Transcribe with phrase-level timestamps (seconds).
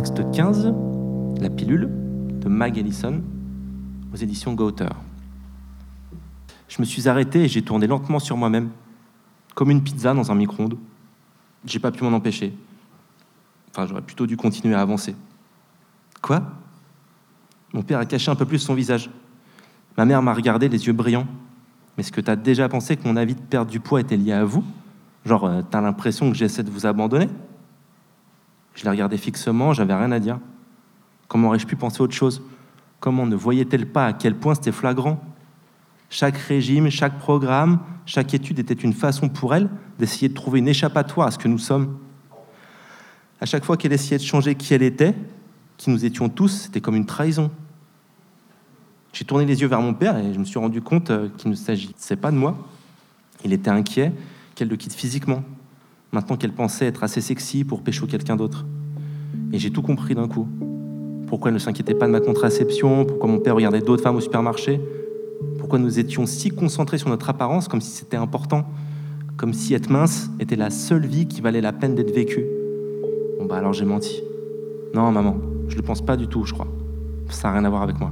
[0.00, 0.72] Texte 15,
[1.42, 1.90] La pilule,
[2.40, 3.22] de Mag Ellison,
[4.10, 4.88] aux éditions Gauter.
[6.68, 8.70] Je me suis arrêté et j'ai tourné lentement sur moi-même,
[9.54, 10.78] comme une pizza dans un micro-ondes.
[11.66, 12.54] J'ai pas pu m'en empêcher.
[13.70, 15.14] Enfin, j'aurais plutôt dû continuer à avancer.
[16.22, 16.44] Quoi?
[17.74, 19.10] Mon père a caché un peu plus son visage.
[19.98, 21.26] Ma mère m'a regardé, les yeux brillants.
[21.98, 24.16] Mais est-ce que tu as déjà pensé que mon avis de perdre du poids était
[24.16, 24.64] lié à vous?
[25.26, 27.28] Genre, euh, t'as l'impression que j'essaie de vous abandonner?
[28.80, 30.38] Je l'ai regardé fixement, j'avais rien à dire.
[31.28, 32.40] Comment aurais-je pu penser autre chose?
[32.98, 35.22] Comment ne voyait-elle pas à quel point c'était flagrant?
[36.08, 40.68] Chaque régime, chaque programme, chaque étude était une façon pour elle d'essayer de trouver une
[40.68, 41.98] échappatoire à ce que nous sommes.
[43.42, 45.14] À chaque fois qu'elle essayait de changer qui elle était,
[45.76, 47.50] qui nous étions tous, c'était comme une trahison.
[49.12, 51.50] J'ai tourné les yeux vers mon père et je me suis rendu compte euh, qu'il
[51.50, 52.56] ne s'agissait pas de moi.
[53.44, 54.10] Il était inquiet
[54.54, 55.44] qu'elle le quitte physiquement,
[56.12, 58.66] maintenant qu'elle pensait être assez sexy pour pécho quelqu'un d'autre.
[59.52, 60.46] Et j'ai tout compris d'un coup.
[61.26, 64.20] Pourquoi elle ne s'inquiétait pas de ma contraception, pourquoi mon père regardait d'autres femmes au
[64.20, 64.80] supermarché,
[65.58, 68.66] pourquoi nous étions si concentrés sur notre apparence comme si c'était important,
[69.36, 72.46] comme si être mince était la seule vie qui valait la peine d'être vécue?
[73.38, 74.22] Bon bah alors j'ai menti.
[74.94, 75.36] Non maman,
[75.68, 76.66] je le pense pas du tout, je crois.
[77.28, 78.10] Ça n'a rien à voir avec moi.